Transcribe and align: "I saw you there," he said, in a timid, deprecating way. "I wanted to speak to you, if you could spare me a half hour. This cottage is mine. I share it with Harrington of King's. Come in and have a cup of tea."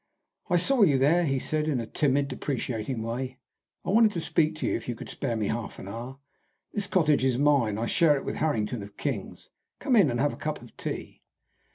"I 0.49 0.57
saw 0.57 0.81
you 0.81 0.97
there," 0.97 1.25
he 1.25 1.37
said, 1.37 1.67
in 1.67 1.79
a 1.79 1.85
timid, 1.85 2.27
deprecating 2.27 3.03
way. 3.03 3.37
"I 3.85 3.91
wanted 3.91 4.11
to 4.13 4.21
speak 4.21 4.55
to 4.55 4.65
you, 4.65 4.75
if 4.75 4.89
you 4.89 4.95
could 4.95 5.09
spare 5.09 5.35
me 5.35 5.47
a 5.49 5.53
half 5.53 5.79
hour. 5.79 6.17
This 6.73 6.87
cottage 6.87 7.23
is 7.23 7.37
mine. 7.37 7.77
I 7.77 7.85
share 7.85 8.15
it 8.17 8.25
with 8.25 8.37
Harrington 8.37 8.81
of 8.81 8.97
King's. 8.97 9.51
Come 9.77 9.95
in 9.95 10.09
and 10.09 10.19
have 10.19 10.33
a 10.33 10.37
cup 10.37 10.59
of 10.59 10.75
tea." 10.75 11.21